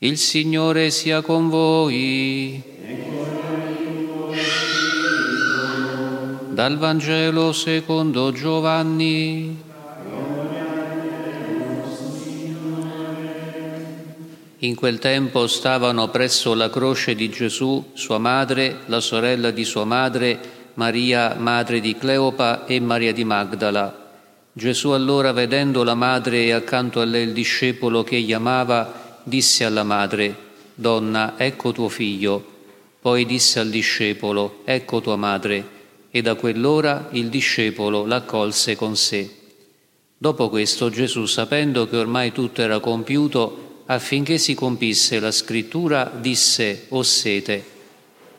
[0.00, 2.62] Il Signore sia con voi.
[6.50, 9.60] Dal Vangelo secondo Giovanni.
[14.58, 19.84] In quel tempo stavano presso la croce di Gesù sua madre, la sorella di sua
[19.84, 20.38] madre,
[20.74, 24.10] Maria, madre di Cleopa e Maria di Magdala.
[24.52, 29.64] Gesù allora, vedendo la madre e accanto a lei il discepolo che egli amava, disse
[29.64, 32.56] alla madre, Donna, ecco tuo figlio.
[33.00, 35.76] Poi disse al discepolo, Ecco tua madre.
[36.10, 39.30] E da quell'ora il discepolo l'accolse con sé.
[40.16, 46.86] Dopo questo Gesù, sapendo che ormai tutto era compiuto, affinché si compisse la scrittura, disse,
[46.88, 47.64] ho sete.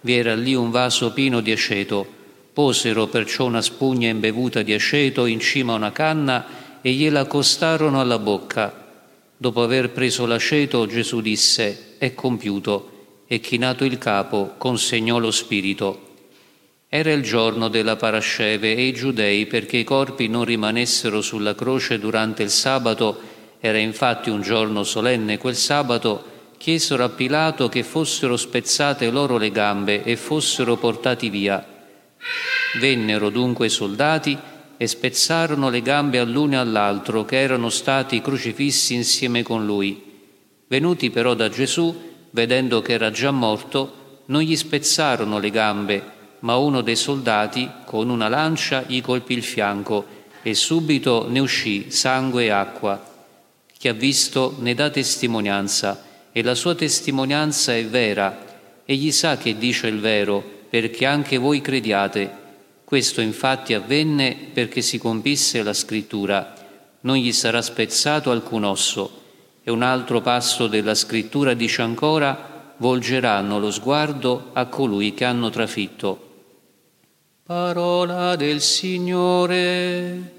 [0.00, 2.06] Vi era lì un vaso pieno di aceto.
[2.52, 6.46] Posero perciò una spugna imbevuta di aceto in cima a una canna
[6.80, 8.85] e gliela accostarono alla bocca.
[9.38, 16.04] Dopo aver preso l'aceto, Gesù disse, è compiuto, e chinato il capo, consegnò lo spirito.
[16.88, 21.98] Era il giorno della parasceve e i giudei, perché i corpi non rimanessero sulla croce
[21.98, 23.20] durante il sabato,
[23.60, 26.24] era infatti un giorno solenne quel sabato,
[26.56, 31.66] chiesero a Pilato che fossero spezzate loro le gambe e fossero portati via.
[32.80, 34.38] Vennero dunque i soldati
[34.76, 40.02] e spezzarono le gambe all'uno e all'altro che erano stati crocifissi insieme con lui.
[40.68, 41.94] Venuti però da Gesù,
[42.30, 46.02] vedendo che era già morto, non gli spezzarono le gambe,
[46.40, 51.90] ma uno dei soldati con una lancia gli colpì il fianco e subito ne uscì
[51.90, 53.14] sangue e acqua.
[53.76, 58.44] Chi ha visto ne dà testimonianza e la sua testimonianza è vera.
[58.84, 62.44] Egli sa che dice il vero perché anche voi crediate.
[62.86, 66.54] Questo infatti avvenne perché si compisse la scrittura.
[67.00, 69.22] Non gli sarà spezzato alcun osso.
[69.64, 75.50] E un altro passo della scrittura dice ancora, volgeranno lo sguardo a colui che hanno
[75.50, 76.28] trafitto.
[77.42, 80.34] Parola del Signore.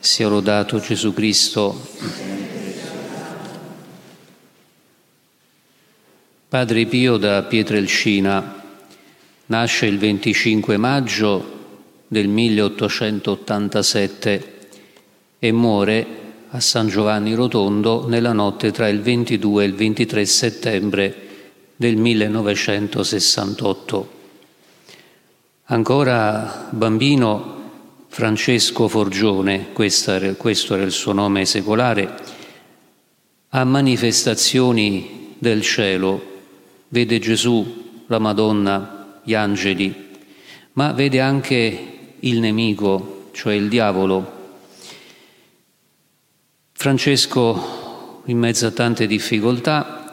[0.00, 1.76] Sia lodato Gesù Cristo.
[6.48, 8.62] Padre Pio da Pietrelcina
[9.46, 11.56] nasce il 25 maggio
[12.06, 14.58] del 1887
[15.40, 16.06] e muore
[16.50, 21.26] a San Giovanni Rotondo nella notte tra il 22 e il 23 settembre
[21.74, 24.10] del 1968.
[25.64, 27.57] Ancora bambino
[28.08, 32.14] Francesco Forgione, questo era, il suo nome secolare,
[33.50, 36.36] a manifestazioni del cielo
[36.88, 39.94] vede Gesù, la Madonna, gli angeli,
[40.72, 41.86] ma vede anche
[42.18, 44.36] il nemico, cioè il diavolo.
[46.72, 50.12] Francesco, in mezzo a tante difficoltà,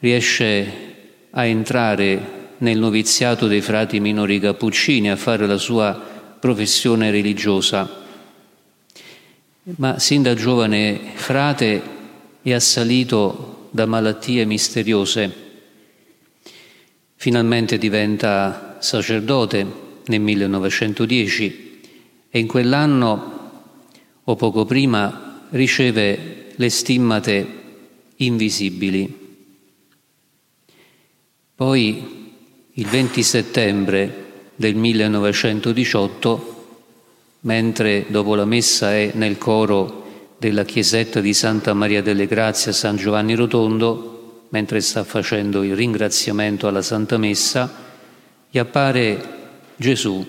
[0.00, 0.84] riesce
[1.30, 8.04] a entrare nel noviziato dei frati minori cappuccini, a fare la sua professione religiosa,
[9.76, 11.82] ma sin da giovane frate
[12.42, 15.44] è assalito da malattie misteriose.
[17.16, 19.66] Finalmente diventa sacerdote
[20.06, 21.80] nel 1910
[22.30, 23.34] e in quell'anno
[24.22, 27.46] o poco prima riceve le stimmate
[28.16, 29.24] invisibili.
[31.54, 32.34] Poi
[32.72, 34.25] il 20 settembre
[34.56, 36.54] del 1918,
[37.40, 40.04] mentre dopo la messa è nel coro
[40.38, 45.76] della chiesetta di Santa Maria delle Grazie a San Giovanni Rotondo, mentre sta facendo il
[45.76, 47.84] ringraziamento alla Santa Messa,
[48.50, 49.34] gli appare
[49.76, 50.24] Gesù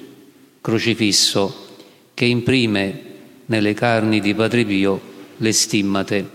[0.61, 1.65] crocifisso
[2.13, 3.01] che imprime
[3.45, 4.99] nelle carni di Padre Pio
[5.37, 6.29] le stimmate,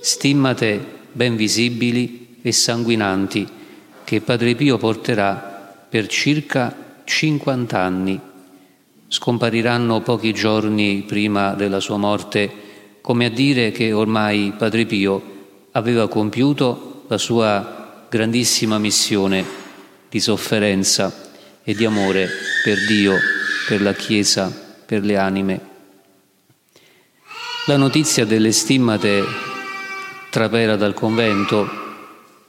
[0.00, 3.46] stimmate ben visibili e sanguinanti
[4.04, 6.74] che Padre Pio porterà per circa
[7.14, 8.18] 50 anni.
[9.06, 12.50] Scompariranno pochi giorni prima della sua morte,
[13.02, 15.22] come a dire che ormai Padre Pio
[15.72, 19.44] aveva compiuto la sua grandissima missione
[20.08, 21.30] di sofferenza
[21.62, 22.28] e di amore
[22.64, 23.18] per Dio,
[23.68, 24.50] per la Chiesa,
[24.86, 25.60] per le anime.
[27.66, 29.22] La notizia delle stimmate
[30.30, 31.68] trapela dal convento,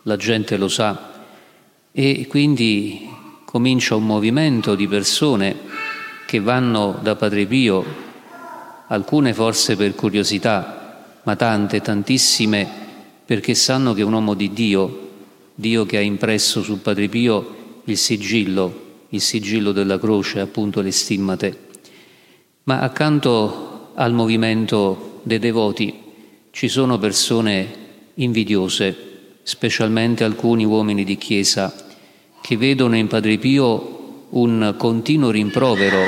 [0.04, 1.12] la gente lo sa,
[1.92, 3.12] e quindi
[3.53, 5.55] comincia un movimento di persone
[6.25, 7.85] che vanno da Padre Pio,
[8.88, 12.67] alcune forse per curiosità, ma tante, tantissime,
[13.23, 15.09] perché sanno che è un uomo di Dio,
[15.53, 20.91] Dio che ha impresso su Padre Pio il sigillo, il sigillo della croce, appunto le
[20.91, 21.59] stimmate.
[22.63, 25.94] Ma accanto al movimento dei devoti
[26.50, 27.71] ci sono persone
[28.15, 28.95] invidiose,
[29.44, 31.82] specialmente alcuni uomini di Chiesa,
[32.44, 36.04] che vedono in Padre Pio un continuo rimprovero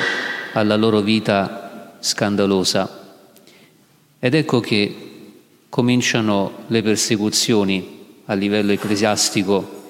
[0.52, 3.24] alla loro vita scandalosa.
[4.20, 4.96] Ed ecco che
[5.70, 9.84] cominciano le persecuzioni a livello ecclesiastico.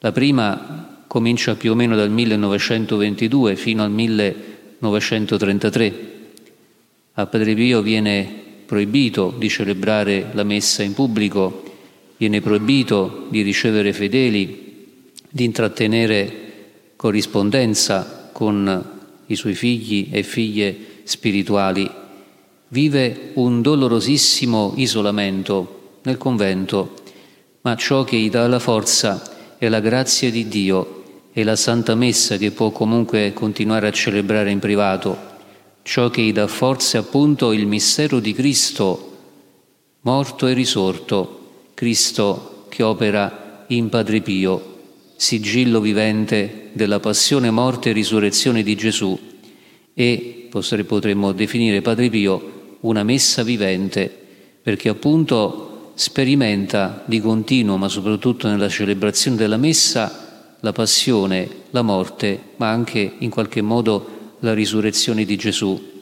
[0.00, 5.94] La prima comincia più o meno dal 1922 fino al 1933.
[7.12, 11.62] A Padre Pio viene proibito di celebrare la messa in pubblico,
[12.16, 14.64] viene proibito di ricevere fedeli,
[15.34, 16.42] di intrattenere
[16.94, 18.92] corrispondenza con
[19.26, 21.90] i suoi figli e figlie spirituali.
[22.68, 26.94] Vive un dolorosissimo isolamento nel convento,
[27.62, 31.02] ma ciò che gli dà la forza è la grazia di Dio
[31.32, 35.32] e la Santa Messa che può comunque continuare a celebrare in privato
[35.86, 39.16] Ciò che gli dà forza è appunto il mistero di Cristo,
[40.00, 41.40] morto e risorto,
[41.74, 44.73] Cristo che opera in Padre Pio,
[45.16, 49.18] sigillo vivente della passione, morte e risurrezione di Gesù
[49.94, 54.12] e potremmo definire Padre Pio una messa vivente,
[54.62, 62.40] perché appunto sperimenta di continuo, ma soprattutto nella celebrazione della messa, la passione, la morte,
[62.56, 65.92] ma anche in qualche modo la risurrezione di Gesù.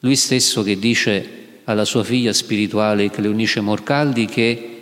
[0.00, 4.78] Lui stesso che dice alla sua figlia spirituale Cleonice Morcaldi che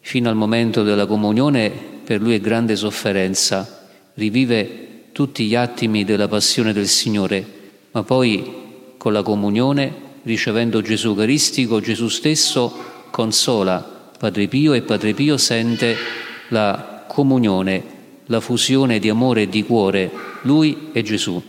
[0.00, 6.28] fino al momento della comunione per lui è grande sofferenza, rivive tutti gli attimi della
[6.28, 7.44] passione del Signore,
[7.90, 9.92] ma poi con la comunione,
[10.22, 12.72] ricevendo Gesù Eucaristico, Gesù stesso
[13.10, 15.96] consola Padre Pio e Padre Pio sente
[16.50, 17.82] la comunione,
[18.26, 20.08] la fusione di amore e di cuore,
[20.42, 21.42] lui e Gesù.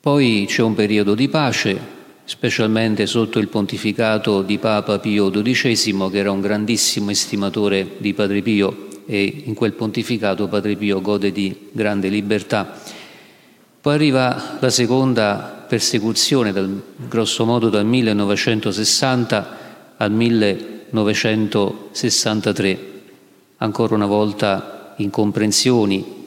[0.00, 1.91] Poi c'è un periodo di pace,
[2.24, 8.40] specialmente sotto il pontificato di Papa Pio XII, che era un grandissimo estimatore di Padre
[8.42, 12.78] Pio e in quel pontificato Padre Pio gode di grande libertà.
[13.80, 19.58] Poi arriva la seconda persecuzione, dal, grosso modo dal 1960
[19.96, 22.90] al 1963,
[23.56, 26.20] ancora una volta incomprensioni,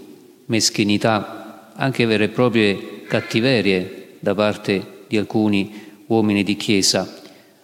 [0.48, 7.22] meschinità, anche vere e proprie cattiverie da parte di alcuni uomini di Chiesa,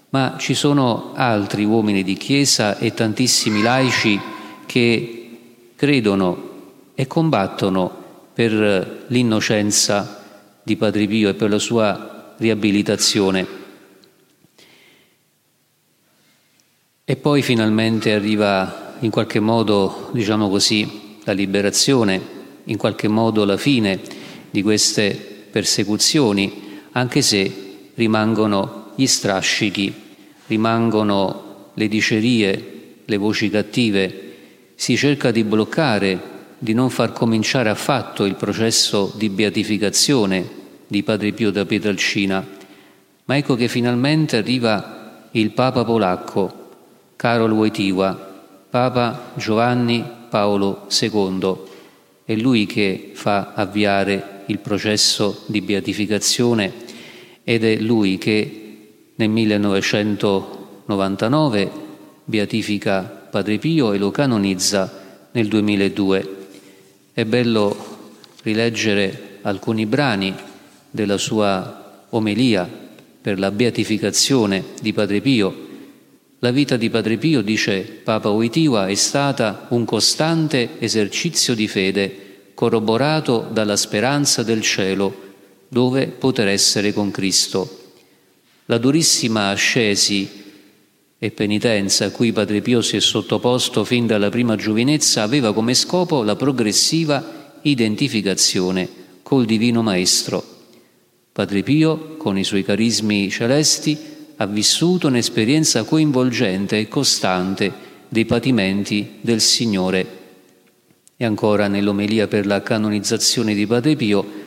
[0.09, 4.19] ma ci sono altri uomini di Chiesa e tantissimi laici
[4.65, 5.37] che
[5.75, 6.49] credono
[6.95, 7.99] e combattono
[8.33, 10.23] per l'innocenza
[10.63, 13.59] di Padre Pio e per la sua riabilitazione.
[17.03, 22.21] E poi finalmente arriva in qualche modo, diciamo così, la liberazione,
[22.65, 23.99] in qualche modo la fine
[24.49, 25.11] di queste
[25.51, 26.60] persecuzioni,
[26.91, 29.93] anche se rimangono gli strascichi,
[30.47, 34.29] rimangono le dicerie, le voci cattive,
[34.75, 41.31] si cerca di bloccare, di non far cominciare affatto il processo di beatificazione di Padre
[41.31, 42.45] Pio da Pietralcina.
[43.25, 46.69] Ma ecco che finalmente arriva il Papa polacco,
[47.15, 48.29] Karol Wojtyła,
[48.69, 51.55] Papa Giovanni Paolo II.
[52.25, 56.89] È lui che fa avviare il processo di beatificazione
[57.43, 58.57] ed è lui che
[59.15, 61.71] nel 1999
[62.25, 66.35] beatifica Padre Pio e lo canonizza nel 2002.
[67.13, 67.75] È bello
[68.43, 70.33] rileggere alcuni brani
[70.89, 72.69] della sua omelia
[73.21, 75.69] per la beatificazione di Padre Pio.
[76.39, 82.51] La vita di Padre Pio, dice Papa Wojtyła, è stata un costante esercizio di fede
[82.55, 85.29] corroborato dalla speranza del cielo,
[85.73, 87.79] dove poter essere con Cristo.
[88.65, 90.29] La durissima ascesi
[91.17, 95.73] e penitenza a cui Padre Pio si è sottoposto fin dalla prima giovinezza aveva come
[95.73, 98.89] scopo la progressiva identificazione
[99.23, 100.43] col Divino Maestro.
[101.31, 103.97] Padre Pio, con i suoi carismi celesti,
[104.35, 107.71] ha vissuto un'esperienza coinvolgente e costante
[108.09, 110.19] dei patimenti del Signore
[111.15, 114.40] e ancora nell'omelia per la canonizzazione di Padre Pio,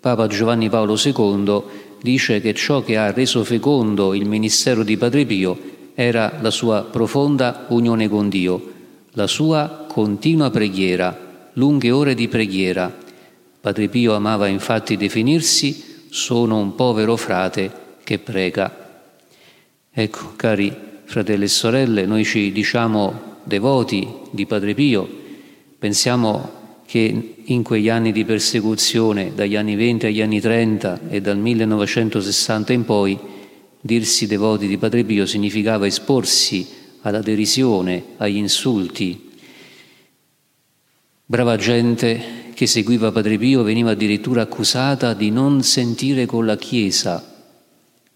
[0.00, 1.62] Papa Giovanni Paolo II
[2.00, 5.58] dice che ciò che ha reso fecondo il ministero di Padre Pio
[5.94, 8.72] era la sua profonda unione con Dio,
[9.12, 12.92] la sua continua preghiera, lunghe ore di preghiera.
[13.60, 17.70] Padre Pio amava infatti definirsi sono un povero frate
[18.02, 19.04] che prega.
[19.92, 25.18] Ecco, cari fratelli e sorelle, noi ci diciamo devoti di Padre Pio,
[25.80, 31.36] Pensiamo che in quegli anni di persecuzione, dagli anni 20 agli anni 30 e dal
[31.36, 33.18] 1960 in poi,
[33.80, 36.66] dirsi devoti di Padre Pio significava esporsi
[37.02, 39.30] alla derisione, agli insulti.
[41.26, 47.24] Brava gente che seguiva Padre Pio veniva addirittura accusata di non sentire con la Chiesa,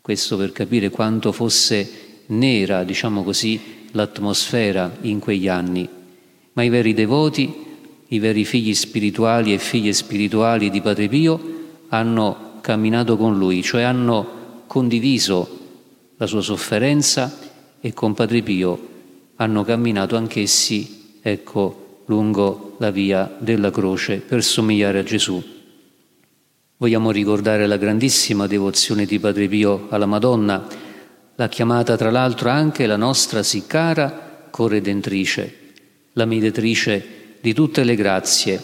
[0.01, 3.61] questo per capire quanto fosse nera, diciamo così,
[3.93, 5.89] l'atmosfera in quegli anni.
[6.53, 7.64] Ma i veri devoti
[8.15, 11.53] i veri figli spirituali e figlie spirituali di Padre Pio
[11.89, 15.59] hanno camminato con lui, cioè hanno condiviso
[16.17, 17.37] la sua sofferenza
[17.81, 18.89] e con Padre Pio
[19.37, 25.43] hanno camminato anch'essi, ecco, lungo la via della croce per somigliare a Gesù.
[26.77, 30.65] Vogliamo ricordare la grandissima devozione di Padre Pio alla Madonna,
[31.35, 35.59] l'ha chiamata tra l'altro anche la nostra sì cara corredentrice,
[36.13, 38.59] la mediatrice di tutte le grazie,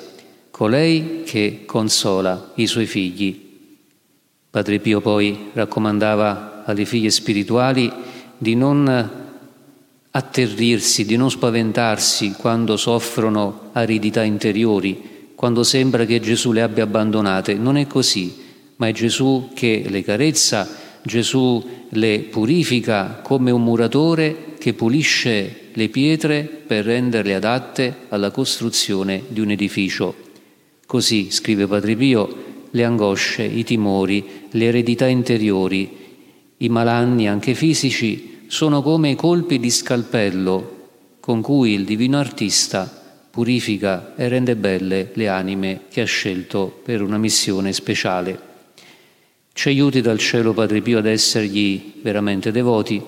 [0.50, 3.48] colei che consola i suoi figli.
[4.48, 7.92] Padre Pio poi raccomandava alle figlie spirituali
[8.38, 9.10] di non
[10.10, 17.52] atterrirsi, di non spaventarsi quando soffrono aridità interiori, quando sembra che Gesù le abbia abbandonate.
[17.52, 18.34] Non è così,
[18.76, 20.66] ma è Gesù che le carezza,
[21.02, 29.22] Gesù le purifica come un muratore che pulisce le pietre per renderle adatte alla costruzione
[29.28, 30.14] di un edificio.
[30.86, 35.98] Così, scrive Padre Pio, le angosce, i timori, le eredità interiori,
[36.58, 40.78] i malanni anche fisici sono come colpi di scalpello
[41.20, 42.98] con cui il divino artista
[43.30, 48.48] purifica e rende belle le anime che ha scelto per una missione speciale.
[49.52, 53.00] Ci aiuti dal cielo Padre Pio ad essergli veramente devoti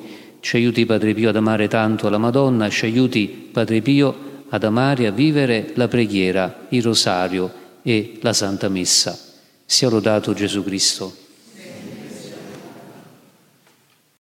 [0.42, 5.04] ci aiuti Padre Pio ad amare tanto la Madonna, ci aiuti Padre Pio ad amare
[5.04, 9.16] e a vivere la preghiera, il rosario e la Santa Messa.
[9.64, 11.21] Sia lodato Gesù Cristo.